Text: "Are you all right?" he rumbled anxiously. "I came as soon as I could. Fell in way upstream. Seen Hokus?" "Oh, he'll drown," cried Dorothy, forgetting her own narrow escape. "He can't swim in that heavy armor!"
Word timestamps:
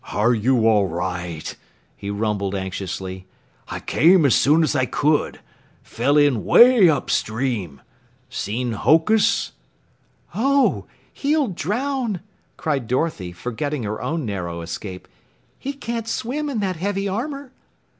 "Are 0.13 0.33
you 0.33 0.67
all 0.67 0.87
right?" 0.87 1.55
he 1.95 2.09
rumbled 2.09 2.55
anxiously. 2.55 3.27
"I 3.67 3.79
came 3.79 4.25
as 4.25 4.33
soon 4.33 4.63
as 4.63 4.75
I 4.75 4.87
could. 4.87 5.39
Fell 5.83 6.17
in 6.17 6.43
way 6.43 6.89
upstream. 6.89 7.81
Seen 8.27 8.71
Hokus?" 8.71 9.51
"Oh, 10.33 10.87
he'll 11.13 11.49
drown," 11.49 12.21
cried 12.57 12.87
Dorothy, 12.87 13.31
forgetting 13.31 13.83
her 13.83 14.01
own 14.01 14.25
narrow 14.25 14.61
escape. 14.61 15.07
"He 15.59 15.71
can't 15.71 16.07
swim 16.07 16.49
in 16.49 16.61
that 16.61 16.77
heavy 16.77 17.07
armor!" 17.07 17.51